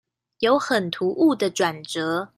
[0.39, 2.27] 有很突兀的轉折